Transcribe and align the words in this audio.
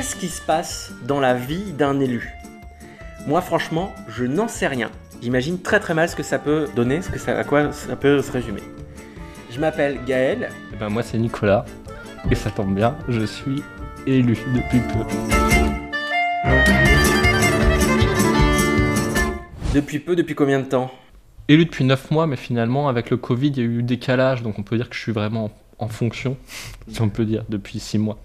qu'est-ce 0.00 0.16
qui 0.16 0.28
se 0.28 0.40
passe 0.40 0.94
dans 1.06 1.20
la 1.20 1.34
vie 1.34 1.72
d'un 1.72 2.00
élu? 2.00 2.32
Moi, 3.26 3.42
franchement, 3.42 3.92
je 4.08 4.24
n'en 4.24 4.48
sais 4.48 4.66
rien. 4.66 4.90
J'imagine 5.20 5.60
très 5.60 5.78
très 5.78 5.92
mal 5.92 6.08
ce 6.08 6.16
que 6.16 6.22
ça 6.22 6.38
peut 6.38 6.68
donner, 6.74 7.02
ce 7.02 7.10
que 7.10 7.18
ça, 7.18 7.38
à 7.38 7.44
quoi 7.44 7.70
ça 7.70 7.96
peut 7.96 8.22
se 8.22 8.32
résumer. 8.32 8.62
Je 9.50 9.60
m'appelle 9.60 9.98
Gaël. 10.06 10.48
Eh 10.72 10.76
ben 10.76 10.88
moi 10.88 11.02
c'est 11.02 11.18
Nicolas, 11.18 11.66
et 12.30 12.34
ça 12.34 12.50
tombe 12.50 12.74
bien, 12.74 12.96
je 13.10 13.26
suis 13.26 13.62
élu 14.06 14.38
depuis 14.54 14.78
peu. 14.78 15.04
Depuis 19.74 19.98
peu, 19.98 20.16
depuis 20.16 20.34
combien 20.34 20.60
de 20.60 20.64
temps? 20.64 20.90
Élu 21.46 21.66
depuis 21.66 21.84
9 21.84 22.10
mois, 22.10 22.26
mais 22.26 22.36
finalement 22.36 22.88
avec 22.88 23.10
le 23.10 23.18
Covid 23.18 23.48
il 23.48 23.58
y 23.58 23.60
a 23.60 23.64
eu 23.64 23.82
décalage, 23.82 24.42
donc 24.42 24.58
on 24.58 24.62
peut 24.62 24.78
dire 24.78 24.88
que 24.88 24.96
je 24.96 25.00
suis 25.02 25.12
vraiment 25.12 25.50
en 25.78 25.88
fonction, 25.88 26.38
si 26.88 27.02
on 27.02 27.10
peut 27.10 27.26
dire, 27.26 27.44
depuis 27.50 27.80
6 27.80 27.98
mois. 27.98 28.18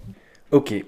Ok. 0.52 0.82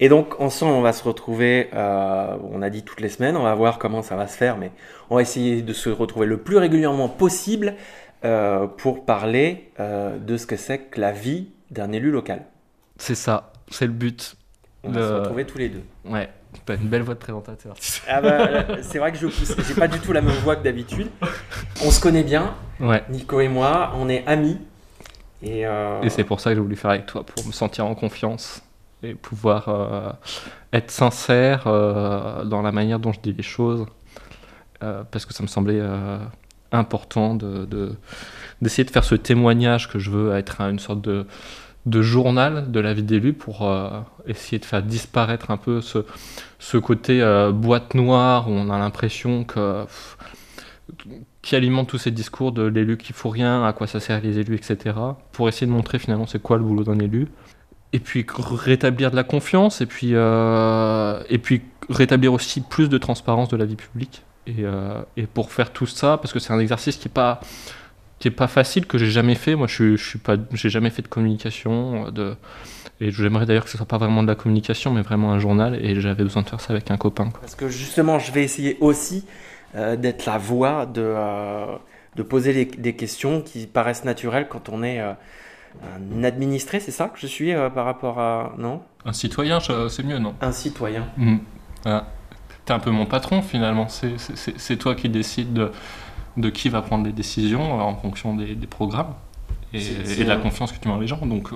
Et 0.00 0.08
donc 0.08 0.40
ensemble, 0.40 0.72
on 0.72 0.80
va 0.80 0.92
se 0.92 1.04
retrouver, 1.04 1.68
euh, 1.74 2.36
on 2.52 2.62
a 2.62 2.70
dit 2.70 2.82
toutes 2.82 3.00
les 3.00 3.08
semaines, 3.08 3.36
on 3.36 3.42
va 3.42 3.54
voir 3.54 3.78
comment 3.78 4.02
ça 4.02 4.16
va 4.16 4.26
se 4.26 4.36
faire, 4.36 4.56
mais 4.56 4.70
on 5.10 5.16
va 5.16 5.22
essayer 5.22 5.62
de 5.62 5.72
se 5.72 5.90
retrouver 5.90 6.26
le 6.26 6.38
plus 6.38 6.56
régulièrement 6.56 7.08
possible 7.08 7.74
euh, 8.24 8.66
pour 8.66 9.04
parler 9.04 9.70
euh, 9.80 10.18
de 10.18 10.36
ce 10.36 10.46
que 10.46 10.56
c'est 10.56 10.78
que 10.78 11.00
la 11.00 11.12
vie 11.12 11.48
d'un 11.70 11.92
élu 11.92 12.10
local. 12.10 12.42
C'est 12.96 13.14
ça, 13.14 13.52
c'est 13.70 13.86
le 13.86 13.92
but. 13.92 14.36
On 14.84 14.90
va 14.90 15.00
se 15.00 15.12
retrouver 15.14 15.44
tous 15.44 15.58
les 15.58 15.68
deux. 15.68 15.82
Ouais, 16.04 16.28
t'as 16.66 16.74
une 16.76 16.88
belle 16.88 17.02
voix 17.02 17.14
de 17.14 17.20
présentateur. 17.20 17.74
Ah 18.08 18.20
bah, 18.20 18.48
c'est 18.82 18.98
vrai 18.98 19.12
que 19.12 19.18
je 19.18 19.26
pousse, 19.28 19.54
j'ai 19.68 19.74
pas 19.74 19.86
du 19.88 20.00
tout 20.00 20.12
la 20.12 20.20
même 20.20 20.34
voix 20.36 20.56
que 20.56 20.64
d'habitude. 20.64 21.08
On 21.84 21.90
se 21.90 22.00
connaît 22.00 22.24
bien, 22.24 22.54
Ouais. 22.80 23.04
Nico 23.10 23.40
et 23.40 23.48
moi, 23.48 23.92
on 23.96 24.08
est 24.08 24.26
amis. 24.26 24.58
Et, 25.42 25.66
euh, 25.66 26.02
Et 26.02 26.10
c'est 26.10 26.24
pour 26.24 26.40
ça 26.40 26.50
que 26.50 26.56
j'ai 26.56 26.60
voulu 26.60 26.76
faire 26.76 26.90
avec 26.90 27.06
toi, 27.06 27.24
pour 27.24 27.46
me 27.46 27.52
sentir 27.52 27.86
en 27.86 27.94
confiance 27.94 28.62
et 29.02 29.14
pouvoir 29.14 29.68
euh, 29.68 30.10
être 30.72 30.90
sincère 30.90 31.64
euh, 31.66 32.44
dans 32.44 32.62
la 32.62 32.72
manière 32.72 32.98
dont 32.98 33.12
je 33.12 33.20
dis 33.20 33.32
les 33.32 33.42
choses, 33.42 33.86
euh, 34.82 35.02
parce 35.10 35.26
que 35.26 35.34
ça 35.34 35.42
me 35.42 35.48
semblait 35.48 35.80
important 36.72 37.34
de, 37.34 37.64
de- 37.66 37.94
d'essayer 38.62 38.84
de 38.84 38.90
faire 38.90 39.04
ce 39.04 39.14
témoignage 39.14 39.88
que 39.90 39.98
je 39.98 40.10
veux 40.10 40.34
être 40.34 40.60
une 40.60 40.78
sorte 40.78 41.02
de, 41.02 41.26
de 41.86 42.02
journal 42.02 42.70
de 42.70 42.80
la 42.80 42.94
vie 42.94 43.02
d'élu 43.02 43.32
pour 43.32 43.68
essayer 44.26 44.58
de 44.58 44.64
faire 44.64 44.82
disparaître 44.82 45.50
un 45.50 45.56
peu 45.56 45.80
ce, 45.80 46.06
ce 46.58 46.78
côté 46.78 47.20
boîte 47.52 47.94
noire 47.94 48.48
où 48.48 48.52
on 48.52 48.70
a 48.70 48.78
l'impression 48.78 49.44
que 49.44 49.84
qui 51.42 51.56
alimente 51.56 51.88
tous 51.88 51.98
ces 51.98 52.10
discours 52.10 52.52
de 52.52 52.62
l'élu 52.62 52.96
qui 52.96 53.12
fout 53.12 53.32
rien, 53.32 53.64
à 53.64 53.72
quoi 53.72 53.86
ça 53.86 54.00
sert 54.00 54.20
les 54.20 54.38
élus, 54.38 54.54
etc. 54.54 54.94
Pour 55.32 55.48
essayer 55.48 55.66
de 55.66 55.72
montrer 55.72 55.98
finalement 55.98 56.26
c'est 56.26 56.40
quoi 56.40 56.56
le 56.56 56.62
boulot 56.64 56.84
d'un 56.84 56.98
élu. 56.98 57.28
Et 57.94 58.00
puis 58.00 58.24
rétablir 58.28 59.10
de 59.10 59.16
la 59.16 59.22
confiance, 59.24 59.82
et 59.82 59.86
puis, 59.86 60.10
euh, 60.14 61.22
et 61.28 61.38
puis 61.38 61.60
rétablir 61.90 62.32
aussi 62.32 62.62
plus 62.62 62.88
de 62.88 62.96
transparence 62.96 63.48
de 63.50 63.56
la 63.56 63.66
vie 63.66 63.76
publique. 63.76 64.22
Et, 64.46 64.60
euh, 64.60 65.02
et 65.16 65.26
pour 65.26 65.52
faire 65.52 65.72
tout 65.72 65.86
ça, 65.86 66.16
parce 66.16 66.32
que 66.32 66.38
c'est 66.38 66.52
un 66.52 66.58
exercice 66.58 66.96
qui 66.96 67.08
est 67.08 67.12
pas 67.12 67.40
qui 68.18 68.28
est 68.28 68.30
pas 68.30 68.46
facile, 68.46 68.86
que 68.86 68.98
j'ai 68.98 69.10
jamais 69.10 69.34
fait. 69.34 69.56
Moi, 69.56 69.66
je 69.66 69.74
suis, 69.74 69.96
je 69.98 70.08
suis 70.08 70.18
pas, 70.18 70.36
jamais 70.52 70.90
fait 70.90 71.02
de 71.02 71.08
communication. 71.08 72.06
euh, 72.06 72.10
De, 72.12 72.36
et 73.00 73.10
j'aimerais 73.10 73.46
d'ailleurs 73.46 73.64
que 73.64 73.70
ce 73.70 73.76
soit 73.76 73.84
pas 73.86 73.98
vraiment 73.98 74.22
de 74.22 74.28
la 74.28 74.36
communication, 74.36 74.92
mais 74.92 75.02
vraiment 75.02 75.32
un 75.32 75.40
journal. 75.40 75.74
Et 75.84 76.00
j'avais 76.00 76.22
besoin 76.22 76.42
de 76.42 76.48
faire 76.48 76.60
ça 76.60 76.72
avec 76.72 76.90
un 76.92 76.96
copain. 76.96 77.30
Parce 77.40 77.56
que 77.56 77.68
justement, 77.68 78.20
je 78.20 78.30
vais 78.30 78.44
essayer 78.44 78.78
aussi 78.80 79.24
d'être 79.74 80.24
la 80.26 80.38
voix, 80.38 80.86
de, 80.86 81.14
de 82.14 82.22
poser 82.22 82.64
des 82.66 82.94
questions 82.94 83.40
qui 83.42 83.66
paraissent 83.66 84.04
naturelles 84.04 84.46
quand 84.48 84.68
on 84.68 84.84
est 84.84 85.00
un 85.82 86.24
administré, 86.24 86.80
c'est 86.80 86.90
ça 86.90 87.08
que 87.08 87.18
je 87.18 87.26
suis 87.26 87.52
euh, 87.52 87.70
par 87.70 87.84
rapport 87.84 88.18
à... 88.18 88.52
Non? 88.58 88.82
Un 89.04 89.12
citoyen, 89.12 89.58
c'est 89.60 90.04
mieux, 90.04 90.18
non? 90.18 90.34
Un 90.40 90.52
citoyen. 90.52 91.06
Mm. 91.16 91.36
Voilà. 91.82 92.06
T'es 92.64 92.72
un 92.72 92.78
peu 92.78 92.90
mon 92.90 93.06
patron 93.06 93.42
finalement. 93.42 93.88
C'est- 93.88 94.76
toi 94.76 94.94
qui 94.94 95.08
décides 95.08 95.52
de, 95.52 95.72
de 96.36 96.48
qui 96.50 96.68
va 96.68 96.80
prendre 96.82 97.04
les 97.04 97.12
décisions 97.12 97.78
euh, 97.80 97.82
en 97.82 97.96
fonction 97.96 98.36
des, 98.36 98.54
des 98.54 98.66
programmes 98.68 99.14
et, 99.74 99.80
de 99.80 100.24
la 100.28 100.36
confiance 100.36 100.70
que 100.70 100.78
tu 100.78 100.86
mets 100.88 100.94
en 100.94 101.00
les 101.00 101.08
gens. 101.08 101.24
Donc 101.26 101.48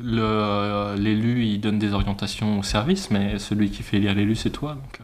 euh, 0.00 0.96
l'élu, 0.96 1.44
il 1.44 1.58
donne 1.60 1.78
des 1.78 1.92
orientations 1.94 2.58
au 2.58 2.62
service, 2.62 3.10
mais 3.10 3.38
celui 3.38 3.70
qui 3.70 3.82
fait 3.82 3.96
élire 3.98 4.14
l'élu, 4.14 4.34
c'est 4.34 4.50
toi. 4.50 4.74
Donc 4.74 5.00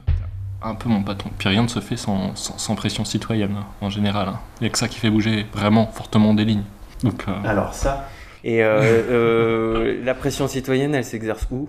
un 0.62 0.74
peu 0.74 0.90
mon 0.90 1.02
patron. 1.02 1.30
Puis 1.38 1.48
rien 1.48 1.62
ne 1.62 1.68
se 1.68 1.80
fait 1.80 1.96
sans, 1.96 2.34
sans- 2.36 2.58
sans 2.58 2.74
pression 2.74 3.04
citoyenne 3.06 3.54
hein, 3.58 3.64
en 3.80 3.88
général. 3.88 4.28
hein. 4.28 4.40
Il 4.60 4.64
n'y 4.64 4.66
a 4.66 4.70
que 4.70 4.78
ça 4.78 4.88
qui 4.88 4.98
fait 4.98 5.08
bouger 5.10 5.46
vraiment 5.54 5.86
fortement 5.86 6.34
des 6.34 6.44
lignes. 6.44 6.64
Donc 7.04 7.24
euh, 7.28 7.32
Alors 7.44 7.74
ça... 7.74 8.08
Et 8.42 8.64
euh, 8.64 8.80
euh, 9.10 10.04
la 10.04 10.14
pression 10.14 10.48
citoyenne, 10.48 10.94
elle 10.94 11.04
s'exerce 11.04 11.46
où? 11.50 11.68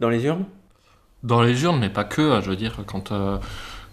Dans 0.00 0.08
les 0.08 0.24
urnes? 0.24 0.44
Dans 1.24 1.42
les 1.42 1.64
urnes, 1.64 1.78
mais 1.80 1.90
pas 1.90 2.04
que. 2.04 2.20
hein, 2.32 2.40
Je 2.42 2.50
veux 2.50 2.56
dire, 2.56 2.78
quand 2.86 3.12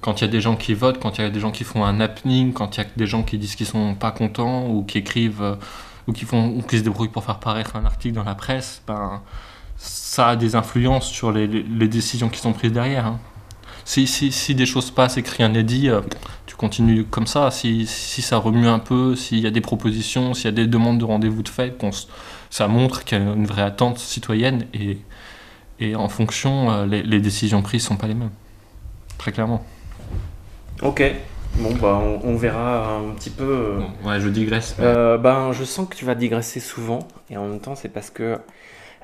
quand 0.01 0.19
il 0.19 0.25
y 0.25 0.27
a 0.27 0.31
des 0.31 0.41
gens 0.41 0.55
qui 0.55 0.73
votent, 0.73 0.99
quand 0.99 1.17
il 1.19 1.21
y 1.21 1.25
a 1.25 1.29
des 1.29 1.39
gens 1.39 1.51
qui 1.51 1.63
font 1.63 1.85
un 1.85 1.99
happening, 1.99 2.53
quand 2.53 2.77
il 2.77 2.81
y 2.81 2.83
a 2.83 2.87
des 2.95 3.05
gens 3.07 3.21
qui 3.23 3.37
disent 3.37 3.55
qu'ils 3.55 3.67
sont 3.67 3.93
pas 3.95 4.11
contents 4.11 4.67
ou 4.67 4.83
qui 4.83 4.97
écrivent 4.97 5.57
ou 6.07 6.11
qui 6.13 6.25
font 6.25 6.47
ou 6.57 6.61
qui 6.63 6.79
se 6.79 6.83
débrouillent 6.83 7.09
pour 7.09 7.23
faire 7.23 7.39
paraître 7.39 7.75
un 7.75 7.85
article 7.85 8.15
dans 8.15 8.23
la 8.23 8.33
presse, 8.35 8.81
ben 8.87 9.21
ça 9.77 10.29
a 10.29 10.35
des 10.35 10.55
influences 10.55 11.07
sur 11.07 11.31
les, 11.31 11.47
les- 11.47 11.63
les 11.63 11.87
décisions 11.87 12.29
qui 12.29 12.39
sont 12.39 12.53
prises 12.53 12.71
derrière. 12.71 13.05
hein. 13.05 13.19
Si, 13.85 14.07
si, 14.07 14.31
si 14.31 14.55
des 14.55 14.65
choses 14.67 14.91
passent 14.91 15.17
et 15.17 15.23
que 15.23 15.31
rien 15.35 15.49
n'est 15.49 15.63
dit, 15.63 15.89
tu 16.61 16.67
continues 16.67 17.05
comme 17.05 17.25
ça. 17.27 17.49
Si, 17.51 17.85
si 17.87 18.21
ça 18.21 18.37
remue 18.37 18.67
un 18.67 18.79
peu, 18.79 19.15
s'il 19.15 19.39
y 19.39 19.47
a 19.47 19.51
des 19.51 19.61
propositions, 19.61 20.33
s'il 20.35 20.45
y 20.45 20.47
a 20.49 20.51
des 20.51 20.67
demandes 20.67 20.99
de 20.99 21.05
rendez-vous 21.05 21.41
de 21.41 21.49
fait, 21.49 21.75
ça 22.49 22.67
montre 22.67 23.03
qu'il 23.03 23.17
y 23.17 23.21
a 23.21 23.33
une 23.33 23.47
vraie 23.47 23.63
attente 23.63 23.97
citoyenne 23.97 24.65
et, 24.73 24.97
et 25.79 25.95
en 25.95 26.07
fonction, 26.07 26.71
euh, 26.71 26.85
les, 26.85 27.01
les 27.01 27.19
décisions 27.19 27.61
prises 27.63 27.83
sont 27.83 27.97
pas 27.97 28.07
les 28.07 28.13
mêmes. 28.13 28.29
Très 29.17 29.31
clairement. 29.31 29.65
Ok. 30.83 31.03
Bon, 31.57 31.73
bah, 31.75 31.99
on, 32.01 32.21
on 32.29 32.35
verra 32.37 32.97
un 32.97 33.13
petit 33.15 33.29
peu... 33.31 33.43
euh, 33.43 33.79
Bon, 33.79 34.09
ouais, 34.09 34.19
je 34.21 34.29
digresse. 34.29 34.75
mais- 34.77 34.85
Euh, 34.85 35.17
ben, 35.17 35.51
je 35.53 35.63
sens 35.63 35.87
que 35.89 35.95
tu 35.95 36.05
vas 36.05 36.15
digresser 36.15 36.59
souvent, 36.59 37.07
et 37.29 37.37
en 37.37 37.47
même 37.47 37.59
temps, 37.59 37.75
c'est 37.75 37.89
parce 37.89 38.09
que 38.09 38.23
euh, 38.23 38.37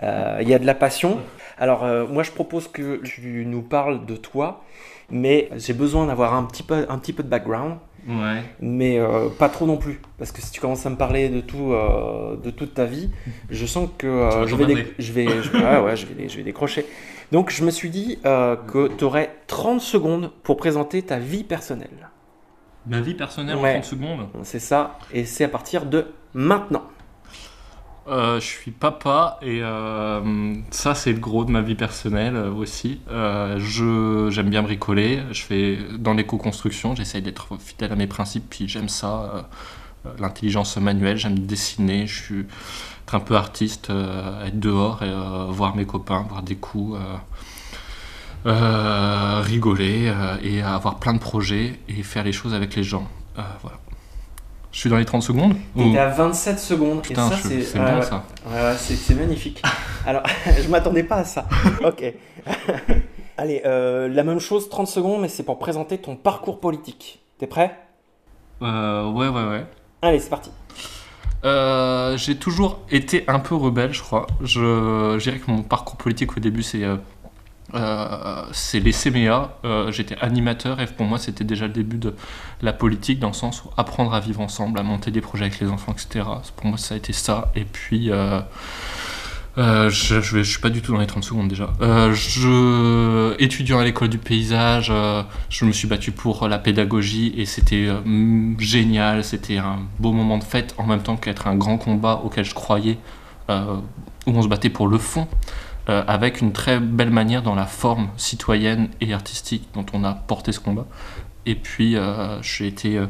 il 0.01 0.47
y 0.47 0.53
a 0.53 0.59
de 0.59 0.65
la 0.65 0.75
passion. 0.75 1.19
Alors, 1.57 1.83
euh, 1.83 2.05
moi, 2.07 2.23
je 2.23 2.31
propose 2.31 2.67
que 2.67 2.97
tu 3.03 3.43
nous 3.47 3.61
parles 3.63 4.05
de 4.05 4.15
toi, 4.15 4.63
mais 5.09 5.49
j'ai 5.57 5.73
besoin 5.73 6.05
d'avoir 6.07 6.33
un 6.35 6.43
petit 6.43 6.63
peu, 6.63 6.85
un 6.89 6.97
petit 6.99 7.13
peu 7.13 7.23
de 7.23 7.29
background, 7.29 7.77
Ouais. 8.07 8.41
mais 8.61 8.99
euh, 8.99 9.27
pas 9.37 9.49
trop 9.49 9.65
non 9.65 9.75
plus, 9.77 9.99
parce 10.17 10.31
que 10.31 10.41
si 10.41 10.51
tu 10.51 10.61
commences 10.61 10.85
à 10.85 10.89
me 10.89 10.95
parler 10.95 11.27
de 11.29 11.41
tout, 11.41 11.73
euh, 11.73 12.37
de 12.37 12.51
toute 12.51 12.73
ta 12.75 12.85
vie, 12.85 13.09
je 13.49 13.65
sens 13.65 13.89
que 13.97 14.07
euh, 14.07 14.45
je, 14.47 14.55
vais 14.55 14.63
t'emmerder. 14.63 14.83
dé- 14.83 14.93
je 14.99 15.11
vais, 15.11 15.27
je- 15.41 15.51
ouais, 15.51 15.79
ouais, 15.81 15.95
je 15.97 16.05
vais, 16.05 16.29
je 16.29 16.37
vais 16.37 16.43
décrocher. 16.43 16.85
Donc, 17.33 17.49
je 17.49 17.65
me 17.65 17.71
suis 17.71 17.89
dit 17.89 18.19
euh, 18.25 18.55
que 18.55 18.87
tu 18.97 19.03
aurais 19.03 19.31
30 19.47 19.81
secondes 19.81 20.31
pour 20.43 20.55
présenter 20.55 21.01
ta 21.01 21.17
vie 21.19 21.43
personnelle. 21.43 22.09
Ma 22.85 23.01
vie 23.01 23.15
personnelle 23.15 23.57
Ouais. 23.57 23.71
en 23.71 23.81
30 23.81 23.83
secondes? 23.83 24.27
C'est 24.43 24.59
ça, 24.59 24.97
et 25.11 25.25
c'est 25.25 25.43
à 25.43 25.49
partir 25.49 25.85
de 25.85 26.05
maintenant. 26.33 26.83
Euh, 28.09 28.39
je 28.39 28.45
suis 28.45 28.71
papa 28.71 29.37
et 29.41 29.59
euh, 29.61 30.55
ça 30.71 30.95
c'est 30.95 31.11
le 31.11 31.19
gros 31.19 31.43
de 31.43 31.51
ma 31.51 31.61
vie 31.61 31.75
personnelle 31.75 32.37
euh, 32.37 32.53
aussi. 32.53 33.01
J'aime 33.09 34.49
bien 34.49 34.63
bricoler. 34.63 35.23
Je 35.31 35.41
fais 35.41 35.77
dans 35.97 36.13
l'éco-construction. 36.13 36.95
J'essaye 36.95 37.21
d'être 37.21 37.57
fidèle 37.59 37.91
à 37.91 37.95
mes 37.95 38.07
principes. 38.07 38.45
Puis 38.49 38.67
j'aime 38.67 38.89
ça, 38.89 39.49
l'intelligence 40.19 40.77
manuelle. 40.77 41.17
J'aime 41.17 41.39
dessiner. 41.39 42.07
Je 42.07 42.23
suis 42.23 42.45
être 43.03 43.15
un 43.15 43.19
peu 43.19 43.35
artiste, 43.35 43.89
être 43.89 44.59
dehors 44.59 45.03
et 45.03 45.13
voir 45.49 45.75
mes 45.75 45.85
copains, 45.85 46.25
voir 46.29 46.43
des 46.43 46.55
coups. 46.55 46.97
rigoler 48.45 50.13
et 50.43 50.61
avoir 50.61 50.99
plein 50.99 51.13
de 51.13 51.19
projets 51.19 51.79
et 51.89 52.03
faire 52.03 52.23
les 52.23 52.33
choses 52.33 52.53
avec 52.53 52.75
les 52.75 52.83
gens. 52.83 53.07
Voilà. 53.35 53.77
Je 54.77 54.81
suis 54.81 54.91
dans 54.91 54.97
les 54.97 55.05
30 55.05 55.23
secondes 55.23 55.55
t'es 55.75 55.97
à 55.97 56.09
27 56.09 56.59
secondes. 56.59 57.01
Putain, 57.01 57.25
et 57.25 57.29
ça, 57.31 57.37
c'est 57.41 57.61
ça. 57.63 58.23
C'est 58.77 58.95
c'est 58.95 59.15
magnifique. 59.15 59.63
Alors, 60.05 60.21
je 60.61 60.69
m'attendais 60.69 61.01
pas 61.01 61.15
à 61.15 61.23
ça. 61.23 61.47
Ok. 61.83 62.03
Allez, 63.37 63.63
euh, 63.65 64.07
la 64.07 64.23
même 64.23 64.37
chose, 64.37 64.69
30 64.69 64.85
secondes, 64.85 65.21
mais 65.23 65.29
c'est 65.29 65.41
pour 65.41 65.57
présenter 65.57 65.97
ton 65.97 66.15
parcours 66.15 66.59
politique. 66.59 67.23
T'es 67.39 67.47
prêt? 67.47 67.75
Euh, 68.61 69.09
ouais, 69.09 69.29
ouais, 69.29 69.47
ouais. 69.47 69.65
Allez, 70.03 70.19
c'est 70.19 70.29
parti. 70.29 70.51
Euh, 71.43 72.15
j'ai 72.15 72.35
toujours 72.35 72.81
été 72.91 73.23
un 73.27 73.39
peu 73.39 73.55
rebelle, 73.55 73.95
je 73.95 74.03
crois. 74.03 74.27
Je, 74.41 75.15
je 75.17 75.23
dirais 75.23 75.39
que 75.39 75.49
mon 75.49 75.63
parcours 75.63 75.97
politique 75.97 76.37
au 76.37 76.39
début, 76.39 76.61
c'est 76.61 76.83
euh, 77.73 78.43
c'est 78.53 78.79
les 78.79 78.91
CMEA. 78.91 79.49
Euh, 79.65 79.91
J'étais 79.91 80.17
animateur 80.19 80.79
et 80.79 80.85
pour 80.87 81.05
moi, 81.05 81.17
c'était 81.17 81.43
déjà 81.43 81.67
le 81.67 81.73
début 81.73 81.97
de 81.97 82.13
la 82.61 82.73
politique 82.73 83.19
dans 83.19 83.27
le 83.27 83.33
sens 83.33 83.63
où 83.65 83.69
apprendre 83.77 84.13
à 84.13 84.19
vivre 84.19 84.41
ensemble, 84.41 84.79
à 84.79 84.83
monter 84.83 85.11
des 85.11 85.21
projets 85.21 85.45
avec 85.45 85.59
les 85.59 85.67
enfants, 85.67 85.91
etc. 85.93 86.25
Pour 86.55 86.65
moi, 86.67 86.77
ça 86.77 86.95
a 86.95 86.97
été 86.97 87.13
ça. 87.13 87.51
Et 87.55 87.65
puis, 87.65 88.09
euh, 88.09 88.39
je, 89.57 90.15
vais- 90.15 90.43
je 90.43 90.49
suis 90.49 90.59
pas 90.61 90.69
du 90.69 90.81
tout 90.81 90.93
dans 90.93 90.99
les 90.99 91.07
30 91.07 91.23
secondes 91.23 91.47
déjà. 91.47 91.69
Je, 91.81 93.35
étudiant 93.41 93.79
à 93.79 93.83
l'école 93.83 94.09
du 94.09 94.17
paysage, 94.19 94.91
je 95.49 95.65
me 95.65 95.71
suis 95.71 95.87
battu 95.87 96.11
pour 96.11 96.47
la 96.47 96.59
pédagogie 96.59 97.33
et 97.37 97.45
c'était 97.45 97.87
génial. 98.59 99.23
C'était 99.23 99.57
un 99.57 99.79
beau 99.99 100.11
moment 100.13 100.37
de 100.37 100.43
fête 100.43 100.75
en 100.77 100.85
même 100.85 101.01
temps 101.01 101.17
qu'être 101.17 101.47
un 101.47 101.55
grand 101.55 101.77
combat 101.77 102.21
auquel 102.23 102.45
je 102.45 102.53
croyais, 102.53 102.97
où 103.49 103.53
on 104.27 104.41
se 104.41 104.47
battait 104.47 104.69
pour 104.69 104.87
le 104.87 104.97
fond. 104.99 105.27
Euh, 105.89 106.03
avec 106.07 106.41
une 106.41 106.51
très 106.53 106.79
belle 106.79 107.11
manière 107.11 107.43
dans 107.43 107.55
la 107.55 107.65
forme 107.65 108.09
citoyenne 108.17 108.89
et 109.01 109.13
artistique 109.13 109.67
dont 109.73 109.85
on 109.93 110.03
a 110.03 110.13
porté 110.13 110.51
ce 110.51 110.59
combat. 110.59 110.85
Et 111.47 111.55
puis, 111.55 111.95
euh, 111.95 112.41
j'ai 112.41 112.67
été 112.67 112.97
euh, 112.97 113.05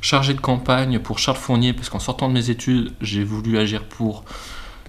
chargé 0.00 0.32
de 0.32 0.40
campagne 0.40 0.98
pour 1.00 1.18
Charles 1.18 1.36
Fournier, 1.36 1.74
parce 1.74 1.90
qu'en 1.90 1.98
sortant 1.98 2.28
de 2.28 2.32
mes 2.32 2.48
études, 2.48 2.94
j'ai 3.02 3.22
voulu 3.22 3.58
agir 3.58 3.84
pour 3.84 4.24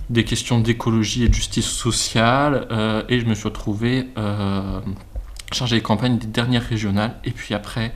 des 0.09 0.23
questions 0.23 0.59
d'écologie 0.59 1.25
et 1.25 1.27
de 1.27 1.33
justice 1.33 1.67
sociale, 1.67 2.67
euh, 2.71 3.03
et 3.09 3.19
je 3.19 3.25
me 3.25 3.35
suis 3.35 3.49
retrouvé 3.49 4.07
chargé 5.51 5.77
de 5.77 5.83
campagne 5.83 6.17
des 6.19 6.27
dernières 6.27 6.63
régionales. 6.63 7.15
Et 7.25 7.31
puis 7.31 7.53
après, 7.53 7.93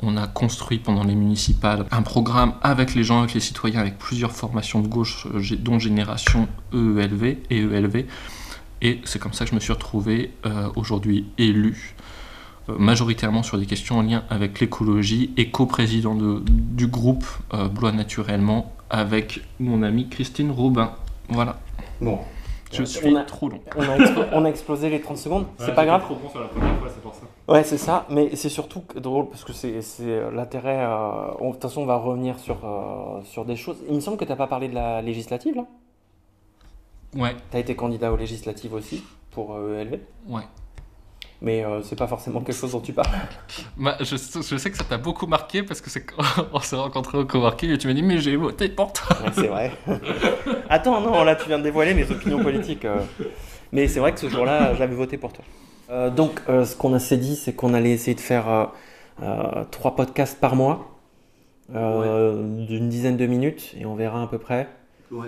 on 0.00 0.16
a 0.16 0.26
construit 0.26 0.78
pendant 0.78 1.04
les 1.04 1.16
municipales 1.16 1.84
un 1.90 2.02
programme 2.02 2.54
avec 2.62 2.94
les 2.94 3.04
gens, 3.04 3.18
avec 3.18 3.34
les 3.34 3.40
citoyens, 3.40 3.80
avec 3.80 3.98
plusieurs 3.98 4.32
formations 4.32 4.80
de 4.80 4.88
gauche, 4.88 5.26
dont 5.58 5.78
Génération 5.78 6.48
EELV 6.72 7.36
et 7.50 7.58
ELV. 7.58 8.04
Et 8.82 9.00
c'est 9.04 9.18
comme 9.18 9.32
ça 9.32 9.44
que 9.44 9.50
je 9.50 9.54
me 9.54 9.60
suis 9.60 9.72
retrouvé 9.72 10.32
euh, 10.46 10.68
aujourd'hui 10.76 11.26
élu 11.38 11.94
euh, 12.68 12.76
majoritairement 12.78 13.42
sur 13.42 13.58
des 13.58 13.66
questions 13.66 13.98
en 13.98 14.02
lien 14.02 14.24
avec 14.30 14.60
l'écologie 14.60 15.32
et 15.36 15.50
coprésident 15.50 16.14
de- 16.14 16.42
du 16.46 16.86
groupe 16.86 17.24
euh, 17.54 17.68
Blois 17.68 17.92
Naturellement 17.92 18.72
avec 18.90 19.40
mon 19.58 19.82
amie 19.82 20.08
Christine 20.08 20.50
Robin. 20.50 20.92
Voilà, 21.28 21.58
Bon, 22.00 22.18
je 22.72 22.82
On 22.82 22.86
suis 22.86 23.16
a- 23.16 23.22
trop 23.22 23.48
long. 23.48 23.60
on 23.76 23.82
a, 23.82 23.96
explo- 23.98 24.26
on 24.32 24.44
a 24.44 24.48
explosé 24.48 24.90
les 24.90 25.00
30 25.00 25.16
secondes, 25.16 25.46
c'est 25.58 25.74
pas 25.74 25.86
grave. 25.86 26.02
trop 26.02 26.16
bon 26.16 26.28
sur 26.28 26.40
la 26.40 26.46
première 26.48 26.76
fois, 26.78 26.88
c'est 26.92 27.02
pour 27.02 27.14
ça. 27.14 27.20
Ouais, 27.48 27.62
c'est 27.64 27.78
ça, 27.78 28.06
mais 28.10 28.34
c'est 28.36 28.48
surtout 28.48 28.80
que- 28.80 28.98
drôle 28.98 29.28
parce 29.30 29.44
que 29.44 29.52
c'est 29.52 29.80
c'est, 29.80 30.30
l'intérêt. 30.32 30.78
euh, 30.84 31.30
on- 31.40 31.48
De 31.48 31.52
toute 31.54 31.62
façon, 31.62 31.82
on 31.82 31.86
va 31.86 31.96
revenir 31.96 32.38
sur, 32.38 32.56
euh, 32.64 33.20
sur 33.24 33.44
des 33.44 33.56
choses. 33.56 33.76
Il 33.88 33.94
me 33.94 34.00
semble 34.00 34.16
que 34.16 34.24
t'as 34.24 34.36
pas 34.36 34.46
parlé 34.48 34.68
de 34.68 34.74
la 34.74 35.00
législative, 35.02 35.54
là? 35.56 35.64
Ouais, 37.16 37.34
T'as 37.50 37.58
été 37.60 37.74
candidat 37.76 38.12
aux 38.12 38.16
législatives 38.16 38.74
aussi 38.74 39.02
pour 39.30 39.54
euh, 39.54 39.80
ELV, 39.80 39.98
ouais. 40.28 40.42
mais 41.40 41.64
euh, 41.64 41.82
c'est 41.82 41.96
pas 41.96 42.06
forcément 42.06 42.40
quelque 42.40 42.56
chose 42.56 42.72
dont 42.72 42.80
tu 42.80 42.92
parles. 42.92 43.08
Bah, 43.76 43.96
je, 44.00 44.16
je 44.16 44.56
sais 44.56 44.70
que 44.70 44.76
ça 44.76 44.84
t'a 44.84 44.98
beaucoup 44.98 45.26
marqué 45.26 45.62
parce 45.62 45.80
que 45.80 45.90
c'est 45.90 46.04
quand 46.04 46.22
on 46.52 46.60
s'est 46.60 46.76
rencontrés 46.76 47.18
au 47.18 47.24
coworking 47.24 47.70
et 47.70 47.78
tu 47.78 47.86
m'as 47.88 47.94
dit 47.94 48.02
mais 48.02 48.18
j'ai 48.18 48.36
voté 48.36 48.68
pour 48.68 48.92
toi. 48.92 49.16
Ouais, 49.22 49.30
c'est 49.34 49.46
vrai. 49.48 49.72
Attends, 50.68 51.00
non, 51.00 51.24
là 51.24 51.36
tu 51.36 51.48
viens 51.48 51.58
de 51.58 51.64
dévoiler 51.64 51.94
mes 51.94 52.10
opinions 52.10 52.42
politiques. 52.42 52.84
euh. 52.84 53.00
Mais 53.72 53.88
c'est 53.88 53.98
vrai 54.00 54.12
que 54.12 54.20
ce 54.20 54.28
jour-là, 54.28 54.74
j'avais 54.74 54.94
voté 54.94 55.18
pour 55.18 55.32
toi. 55.32 55.44
Euh, 55.90 56.08
donc, 56.08 56.40
euh, 56.48 56.64
ce 56.64 56.76
qu'on 56.76 56.96
s'est 57.00 57.16
dit, 57.16 57.34
c'est 57.34 57.52
qu'on 57.54 57.74
allait 57.74 57.90
essayer 57.90 58.14
de 58.14 58.20
faire 58.20 58.48
euh, 58.48 58.64
euh, 59.22 59.64
trois 59.72 59.96
podcasts 59.96 60.38
par 60.40 60.54
mois, 60.54 60.96
euh, 61.74 62.64
d'une 62.66 62.88
dizaine 62.88 63.16
de 63.16 63.26
minutes, 63.26 63.74
et 63.76 63.84
on 63.84 63.96
verra 63.96 64.22
à 64.22 64.26
peu 64.28 64.38
près. 64.38 64.68
Ouais. 65.10 65.26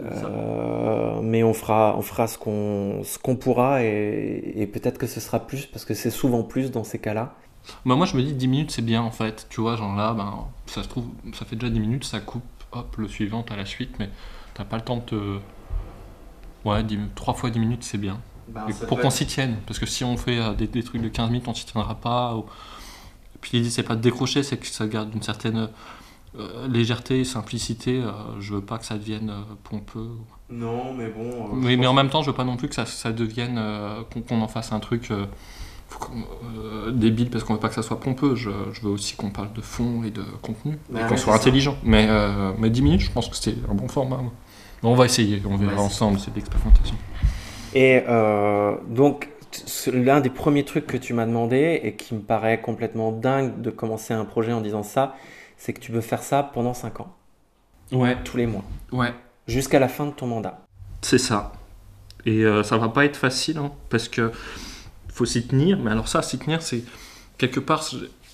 Euh, 0.00 1.20
mais 1.22 1.42
on 1.42 1.54
fera, 1.54 1.96
on 1.96 2.02
fera 2.02 2.26
ce 2.26 2.38
qu'on 2.38 3.02
ce 3.04 3.18
qu'on 3.18 3.36
pourra, 3.36 3.82
et, 3.82 4.52
et 4.56 4.66
peut-être 4.66 4.98
que 4.98 5.06
ce 5.06 5.20
sera 5.20 5.40
plus, 5.46 5.66
parce 5.66 5.84
que 5.84 5.94
c'est 5.94 6.10
souvent 6.10 6.42
plus 6.42 6.70
dans 6.70 6.84
ces 6.84 6.98
cas-là. 6.98 7.34
Bah, 7.84 7.96
moi 7.96 8.06
je 8.06 8.16
me 8.16 8.22
dis 8.22 8.32
10 8.32 8.48
minutes 8.48 8.70
c'est 8.70 8.82
bien 8.82 9.02
en 9.02 9.10
fait. 9.10 9.46
Tu 9.50 9.60
vois, 9.60 9.76
genre 9.76 9.94
là, 9.96 10.14
ben, 10.14 10.46
ça 10.66 10.82
se 10.82 10.88
trouve, 10.88 11.06
ça 11.34 11.44
fait 11.44 11.56
déjà 11.56 11.70
10 11.72 11.80
minutes, 11.80 12.04
ça 12.04 12.20
coupe, 12.20 12.42
hop, 12.72 12.96
le 12.96 13.08
suivant, 13.08 13.42
t'as 13.42 13.56
la 13.56 13.66
suite, 13.66 13.96
mais 13.98 14.08
t'as 14.54 14.64
pas 14.64 14.76
le 14.76 14.82
temps 14.82 14.96
de 14.96 15.02
te. 15.02 15.38
Ouais, 16.64 16.82
10 16.82 16.98
3 17.14 17.34
fois 17.34 17.50
10 17.50 17.58
minutes 17.60 17.84
c'est 17.84 17.98
bien. 17.98 18.20
Et 18.68 18.72
pour 18.86 18.98
qu'on 19.00 19.10
s'y 19.10 19.26
tienne. 19.26 19.56
Parce 19.66 19.78
que 19.78 19.84
si 19.86 20.04
on 20.04 20.16
fait 20.16 20.38
euh, 20.38 20.54
des, 20.54 20.66
des 20.66 20.82
trucs 20.82 21.02
de 21.02 21.08
15 21.08 21.28
minutes, 21.30 21.46
on 21.48 21.54
s'y 21.54 21.66
tiendra 21.66 21.94
pas. 21.94 22.34
ou- 22.34 22.46
Et 23.34 23.38
puis 23.40 23.58
l'idée, 23.58 23.68
c'est 23.70 23.82
pas 23.82 23.94
de 23.96 24.00
décrocher, 24.00 24.42
c'est 24.42 24.56
que 24.56 24.66
ça 24.66 24.86
garde 24.86 25.14
une 25.14 25.22
certaine 25.22 25.68
euh, 26.38 26.68
légèreté, 26.68 27.24
simplicité. 27.24 27.98
euh, 28.00 28.12
je 28.40 28.54
veux 28.54 28.60
pas 28.62 28.78
que 28.78 28.84
ça 28.84 28.96
devienne 28.96 29.30
euh, 29.30 29.42
pompeux. 29.64 30.10
Non, 30.50 30.94
mais 30.94 31.08
bon. 31.08 31.48
mais, 31.54 31.76
mais 31.76 31.86
en 31.86 31.92
même 31.94 32.08
temps, 32.10 32.22
je 32.22 32.30
veux 32.30 32.36
pas 32.36 32.44
non 32.44 32.56
plus 32.56 32.68
que 32.68 32.74
ça, 32.74 32.86
ça 32.86 33.12
devienne. 33.12 33.56
euh, 33.58 34.02
qu'on 34.28 34.40
en 34.40 34.48
fasse 34.48 34.72
un 34.72 34.80
truc 34.80 35.10
euh, 35.10 35.26
euh, 36.58 36.90
débile 36.90 37.30
parce 37.30 37.44
qu'on 37.44 37.54
veut 37.54 37.60
pas 37.60 37.68
que 37.68 37.74
ça 37.74 37.82
soit 37.82 38.00
pompeux. 38.00 38.34
Je, 38.34 38.50
je 38.72 38.80
veux 38.82 38.90
aussi 38.90 39.16
qu'on 39.16 39.30
parle 39.30 39.52
de 39.52 39.60
fond 39.60 40.02
et 40.04 40.10
de 40.10 40.22
contenu. 40.42 40.78
Bah 40.88 41.00
et 41.00 41.04
ouais, 41.04 41.08
qu'on 41.08 41.16
soit 41.16 41.32
ça. 41.32 41.34
intelligent. 41.34 41.76
Mais, 41.82 42.06
euh, 42.08 42.52
mais 42.58 42.70
10 42.70 42.82
minutes, 42.82 43.00
je 43.00 43.10
pense 43.10 43.28
que 43.28 43.36
c'est 43.36 43.56
un 43.70 43.74
bon 43.74 43.88
format. 43.88 44.20
on 44.82 44.94
va 44.94 45.04
essayer, 45.06 45.42
on 45.46 45.56
verra 45.56 45.82
ensemble, 45.82 46.18
c'est 46.18 46.30
de 46.30 46.36
l'expérimentation. 46.36 46.96
Et 47.72 48.02
euh, 48.08 48.76
donc, 48.88 49.28
l'un 49.92 50.20
des 50.20 50.30
premiers 50.30 50.64
trucs 50.64 50.86
que 50.86 50.96
tu 50.96 51.12
m'as 51.14 51.26
demandé 51.26 51.80
et 51.82 51.94
qui 51.96 52.14
me 52.14 52.20
paraît 52.20 52.60
complètement 52.60 53.12
dingue 53.12 53.60
de 53.60 53.70
commencer 53.70 54.14
un 54.14 54.24
projet 54.24 54.52
en 54.52 54.60
disant 54.60 54.82
ça, 54.82 55.14
c'est 55.58 55.72
que 55.74 55.80
tu 55.80 55.92
veux 55.92 56.00
faire 56.00 56.22
ça 56.22 56.42
pendant 56.42 56.72
5 56.74 57.00
ans, 57.00 57.14
Ouais, 57.92 58.16
tous 58.24 58.36
les 58.38 58.46
mois, 58.46 58.64
ouais. 58.92 59.12
jusqu'à 59.46 59.78
la 59.78 59.88
fin 59.88 60.06
de 60.06 60.12
ton 60.12 60.26
mandat. 60.26 60.64
C'est 61.02 61.18
ça. 61.18 61.52
Et 62.26 62.44
euh, 62.44 62.62
ça 62.62 62.76
va 62.78 62.88
pas 62.88 63.04
être 63.04 63.16
facile, 63.16 63.58
hein, 63.58 63.72
parce 63.90 64.08
que 64.08 64.32
faut 65.12 65.24
s'y 65.26 65.46
tenir. 65.46 65.78
Mais 65.78 65.90
alors 65.90 66.08
ça, 66.08 66.22
s'y 66.22 66.38
tenir, 66.38 66.62
c'est 66.62 66.82
quelque 67.38 67.60
part, 67.60 67.84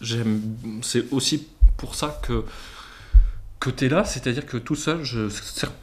j'aime. 0.00 0.41
C'est 0.82 1.12
aussi 1.12 1.47
pour 1.76 1.94
ça 1.94 2.19
que 2.23 2.44
que 3.61 3.71
t'es 3.71 3.88
là, 3.88 4.05
c'est-à-dire 4.05 4.44
que 4.44 4.56
tout 4.59 4.75
seul, 4.75 5.03
je- 5.05 5.29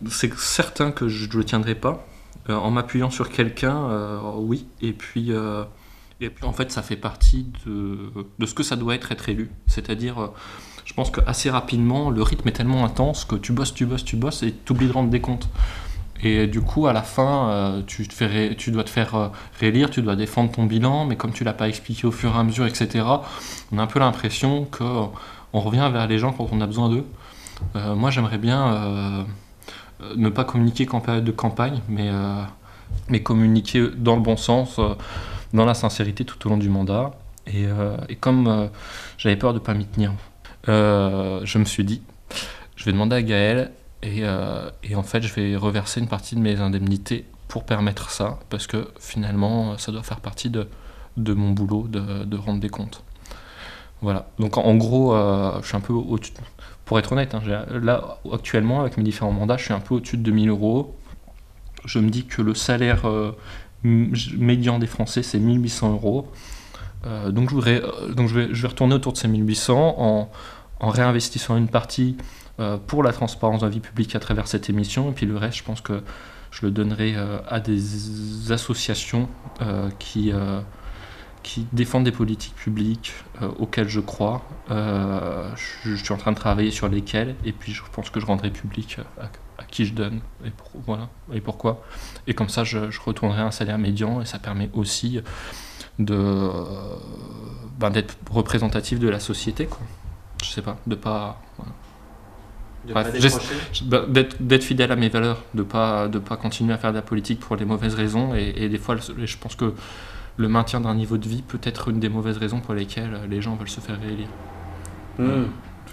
c'est 0.10 0.34
certain 0.38 0.92
que 0.92 1.08
je 1.08 1.28
ne 1.28 1.34
le 1.34 1.44
tiendrai 1.44 1.74
pas. 1.76 2.06
Euh, 2.50 2.54
en 2.56 2.70
m'appuyant 2.72 3.10
sur 3.10 3.30
quelqu'un, 3.30 3.90
euh, 3.90 4.20
oui. 4.36 4.68
Et 4.82 4.94
puis, 4.94 5.32
euh, 5.32 5.64
et 6.20 6.30
puis, 6.30 6.44
en 6.46 6.54
fait, 6.54 6.72
ça 6.72 6.82
fait 6.84 6.96
partie 6.98 7.48
de, 7.66 8.12
de 8.38 8.46
ce 8.46 8.54
que 8.54 8.62
ça 8.64 8.76
doit 8.76 8.94
être 8.96 9.12
être 9.12 9.30
élu. 9.30 9.50
C'est-à-dire, 9.68 10.32
je 10.92 10.96
pense 10.98 11.10
que 11.10 11.22
assez 11.26 11.50
rapidement, 11.50 12.10
le 12.10 12.22
rythme 12.22 12.50
est 12.50 12.52
tellement 12.52 12.84
intense 12.84 13.24
que 13.24 13.38
tu 13.38 13.54
bosses, 13.54 13.74
tu 13.74 13.86
bosses, 13.86 14.04
tu 14.04 14.18
bosses, 14.18 14.44
et 14.44 14.54
tu 14.54 14.74
oublies 14.74 14.90
de 14.90 14.92
rendre 14.92 15.10
des 15.10 15.22
comptes. 15.22 15.48
Et 16.22 16.48
du 16.48 16.60
coup, 16.60 16.86
à 16.86 16.92
la 16.92 17.02
fin, 17.02 17.50
euh, 17.50 17.82
tu, 17.88 18.04
dois 18.72 18.84
te 18.84 18.90
faire 18.90 19.16
euh, 19.16 19.30
réélire, 19.58 19.90
tu 19.90 20.02
dois 20.02 20.18
défendre 20.18 20.52
ton 20.52 20.66
bilan, 20.66 21.06
mais 21.06 21.16
comme 21.16 21.32
tu 21.32 21.46
l'as 21.46 21.54
pas 21.54 21.70
expliqué 21.70 22.06
au 22.06 22.12
fur 22.12 22.36
et 22.36 22.38
à 22.38 22.44
mesure, 22.44 22.66
etc., 22.66 23.06
on 23.72 23.78
a 23.78 23.82
un 23.82 23.88
peu 23.88 24.00
l'impression 24.00 24.66
que 24.66 24.84
euh, 24.84 25.06
revient 25.54 25.90
vers 25.94 26.08
les 26.08 26.20
gens 26.20 26.34
quand 26.34 26.50
on 26.52 26.60
a 26.60 26.68
besoin 26.68 26.90
d'eux. 26.90 27.06
Euh, 27.78 27.96
moi, 27.96 28.10
j'aimerais 28.10 28.38
bien 28.38 29.26
ne 30.18 30.28
pas 30.28 30.44
communiquer 30.44 30.86
qu'en 30.86 31.00
période 31.00 31.24
de 31.24 31.32
campagne, 31.32 31.80
mais, 31.88 32.12
communiquer 33.24 33.88
dans 33.96 34.18
le 34.18 34.22
bon 34.22 34.36
sens, 34.36 34.78
dans 35.54 35.66
la 35.66 35.74
sincérité 35.74 36.26
tout 36.26 36.46
au 36.48 36.50
long 36.50 36.58
du 36.58 36.68
mandat. 36.68 37.12
Et, 37.48 37.64
et 38.10 38.16
comme 38.18 38.70
j'avais 39.18 39.38
peur 39.38 39.54
de 39.54 39.60
ne 39.60 39.64
pas 39.64 39.74
m'y 39.74 39.86
tenir, 39.86 40.12
je 40.68 41.58
me 41.58 41.66
suis 41.66 41.84
dit, 41.84 42.02
je 42.76 42.86
vais 42.86 42.92
demander 42.92 43.16
à 43.16 43.22
Gaël 43.22 43.72
et, 44.04 44.24
euh, 44.24 44.70
et 44.84 44.96
en 44.96 45.04
fait, 45.04 45.22
je 45.22 45.34
vais 45.34 45.56
reverser 45.56 46.00
une 46.00 46.08
partie 46.08 46.36
de 46.36 46.42
mes 46.42 46.60
indemnités 46.60 47.26
pour 47.48 47.64
permettre 47.64 48.10
ça, 48.10 48.40
parce 48.50 48.66
que 48.66 48.88
finalement, 49.00 49.78
ça 49.78 49.92
doit 49.92 50.04
faire 50.04 50.20
partie 50.20 50.50
de, 50.50 50.68
de 51.18 51.34
mon 51.34 51.52
boulot 51.52 51.88
de, 51.88 52.24
de 52.24 52.38
rendre 52.38 52.60
des 52.60 52.70
comptes. 52.70 53.04
Voilà. 54.02 54.30
Donc 54.40 54.58
en, 54.58 54.76
gros, 54.76 55.14
euh, 55.14 55.60
je 55.62 55.68
suis 55.68 55.78
un 55.78 55.82
peu 55.82 55.94
au-dessus. 55.94 56.34
Pour 56.86 56.98
être 56.98 57.12
honnête, 57.12 57.36
hein, 57.36 57.42
là, 57.70 58.18
actuellement, 58.34 58.82
avec 58.82 58.98
mes 58.98 59.04
différents 59.04 59.32
mandats, 59.32 59.58
je 59.58 59.66
suis 59.66 59.74
un 59.74 59.80
peu 59.80 59.96
au-dessus 59.96 60.18
de 60.18 60.24
2000 60.24 60.50
euros. 60.50 60.98
Je 61.86 62.00
me 62.00 62.10
dis 62.10 62.26
que 62.26 62.42
le 62.42 62.56
salaire 62.56 63.08
euh, 63.08 63.38
médian 63.84 64.80
des 64.80 64.88
Français, 64.88 65.22
c'est 65.22 65.40
1800 65.40 65.94
euros. 65.94 66.32
Euh, 67.06 67.32
donc 67.32 67.50
je, 67.50 67.56
voudrais, 67.56 67.82
euh, 67.84 68.14
donc 68.14 68.28
je, 68.28 68.36
vais, 68.36 68.48
je 68.52 68.62
vais 68.62 68.68
retourner 68.68 68.96
autour 68.96 69.14
de 69.14 69.18
ces 69.18 69.28
1800 69.28 69.96
en, 69.98 70.30
en 70.82 70.90
réinvestissant 70.90 71.56
une 71.56 71.70
partie 71.70 72.18
euh, 72.60 72.78
pour 72.78 73.04
la 73.04 73.14
transparence 73.14 73.62
de 73.62 73.66
la 73.66 73.72
vie 73.72 73.80
publique 73.80 74.16
à 74.16 74.20
travers 74.20 74.48
cette 74.48 74.70
émission. 74.70 75.10
Et 75.10 75.14
puis 75.14 75.26
le 75.26 75.38
reste, 75.38 75.58
je 75.58 75.64
pense 75.64 75.80
que 75.80 76.04
je 76.50 76.66
le 76.66 76.72
donnerai 76.72 77.14
euh, 77.16 77.38
à 77.48 77.62
des 77.62 78.52
associations 78.52 79.30
euh, 79.62 79.90
qui, 80.00 80.34
qui 81.44 81.66
défendent 81.72 82.04
des 82.04 82.12
politiques 82.12 82.56
publiques 82.56 83.14
auxquelles 83.60 83.88
je 83.88 84.02
crois. 84.02 84.44
Je, 84.70 85.96
suis 85.96 86.14
en 86.14 86.18
train 86.18 86.32
de 86.32 86.38
travailler 86.38 86.72
sur 86.72 86.90
lesquelles. 86.90 87.36
Et 87.46 87.54
puis 87.54 87.72
je 87.72 87.84
pense 87.94 88.10
que 88.10 88.20
je 88.20 88.26
rendrai 88.26 88.50
public 88.50 88.98
à, 89.20 89.64
qui 89.64 89.86
je 89.86 89.94
donne 89.94 90.20
et, 90.44 90.50
pour- 90.50 90.82
voilà, 90.86 91.10
et 91.32 91.40
pourquoi. 91.40 91.84
Et 92.28 92.34
comme 92.34 92.50
ça, 92.50 92.64
je, 92.64 92.80
retournerai 93.06 93.42
à 93.42 93.46
un 93.46 93.52
salaire 93.52 93.78
médian 93.78 94.20
et 94.22 94.26
ça 94.26 94.40
permet 94.40 94.70
aussi 94.74 95.22
de 96.00 96.52
ben, 97.80 97.92
d'être 97.92 98.18
représentatif 98.30 99.00
de 99.00 99.08
la 99.08 99.20
société 99.20 99.68
quoi 99.68 99.80
je 100.44 100.50
sais 100.50 100.62
pas 100.62 100.78
de 100.88 100.96
pas 100.96 101.42
voilà. 101.58 101.72
Ben, 103.86 104.10
d'être 104.40 104.64
fidèle 104.64 104.92
à 104.92 104.96
mes 104.96 105.10
valeurs 105.10 105.44
de 105.54 105.62
pas 105.62 106.08
de 106.08 106.18
pas 106.18 106.36
continuer 106.36 106.74
à 106.74 106.78
faire 106.80 106.92
de 106.92 106.96
la 106.96 107.04
politique 107.04 107.40
pour 107.40 107.56
les 107.56 107.66
mauvaises 107.66 107.94
raisons 107.94 108.34
et, 108.34 108.54
et 108.58 108.70
des 108.70 108.80
fois 108.80 108.96
le- 108.96 109.26
je 109.28 109.38
pense 109.38 109.56
que 109.56 109.74
le 110.38 110.48
maintien 110.48 110.82
d'un 110.82 110.96
niveau 110.96 111.18
de 111.18 111.28
vie 111.28 111.44
peut 111.44 111.60
être 111.64 111.90
une 111.90 112.00
des 112.00 112.10
mauvaises 112.10 112.38
raisons 112.38 112.60
pour 112.60 112.74
lesquelles 112.74 113.20
les 113.30 113.40
gens 113.42 113.56
veulent 113.56 113.70
se 113.70 113.82
faire 113.82 114.00
réélire. 114.02 114.30
Hmm. 115.20 115.46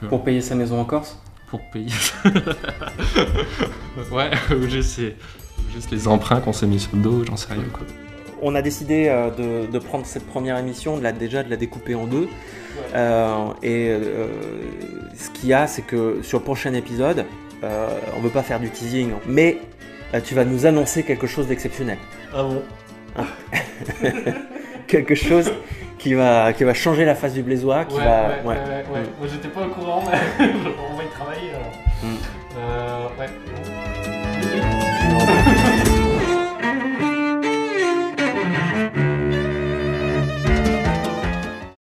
Pour 0.09 0.25
payer 0.25 0.41
sa 0.41 0.55
maison 0.55 0.81
en 0.81 0.85
Corse? 0.87 1.19
Pour 1.51 1.61
payer. 1.71 1.93
Ouais 4.13 4.31
ou 4.57 4.69
juste, 4.69 5.01
juste 5.75 5.91
les 5.91 6.07
emprunts 6.09 6.41
qu'on 6.41 6.53
s'est 6.53 6.67
mis 6.67 6.79
sur 6.81 6.95
le 6.97 7.03
dos 7.03 7.25
j'en 7.25 7.37
sais 7.37 7.53
rien 7.53 7.65
quoi 7.73 7.85
on 8.43 8.55
a 8.55 8.63
décidé 8.63 9.09
euh, 9.09 9.67
de, 9.67 9.79
prendre 9.79 10.07
cette 10.07 10.27
première 10.27 10.59
émission, 10.59 10.97
de 10.97 11.03
la, 11.03 11.13
déjà 11.13 11.43
de 11.43 11.51
la 11.51 11.57
découper 11.57 11.95
en 11.95 12.07
deux. 12.07 12.29
Euh, 12.95 13.49
et 13.63 13.89
euh, 13.91 14.29
ce 15.17 15.31
qu'il 15.31 15.49
y 15.49 15.53
a, 15.53 15.67
c'est 15.67 15.83
que 15.83 16.21
sur 16.23 16.39
le 16.39 16.45
prochain 16.45 16.75
épisode, 16.75 17.25
on 17.63 18.21
veut 18.21 18.31
pas 18.31 18.43
faire 18.43 18.61
du 18.61 18.71
teasing, 18.71 19.13
hein. 19.13 19.21
mais 19.27 19.59
tu 20.25 20.35
vas 20.35 20.45
nous 20.45 20.67
annoncer 20.67 21.03
quelque 21.03 21.27
chose 21.27 21.49
d'exceptionnel. 21.49 21.99
Ah 22.33 22.43
bon? 22.43 22.63
Ah. 23.17 23.27
Quelque 24.87 25.15
chose 25.15 25.53
qui 25.99 26.15
va, 26.15 26.55
changer 26.73 27.05
la 27.05 27.15
face 27.15 27.35
du 27.35 27.43
Blésois. 27.43 27.85
Qui 27.85 27.97
ouais, 27.97 28.05
va, 28.05 28.29
ouais, 28.43 28.57
ouais. 28.91 29.01
Mm. 29.01 29.09
Moi, 29.19 29.29
j'étais 29.31 29.49
pas 29.49 29.67
au 29.67 29.69
courant, 29.69 30.03
mais 30.11 30.17
on 30.91 30.97
va 30.97 31.05
y 31.05 31.09
travailler. 31.09 31.51
Ouais. 35.85 35.88